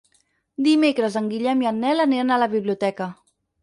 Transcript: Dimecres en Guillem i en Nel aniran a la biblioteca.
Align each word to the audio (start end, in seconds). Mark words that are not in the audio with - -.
Dimecres 0.67 1.19
en 1.23 1.29
Guillem 1.35 1.63
i 1.67 1.71
en 1.75 1.79
Nel 1.87 2.05
aniran 2.09 2.33
a 2.39 2.43
la 2.47 2.53
biblioteca. 2.59 3.15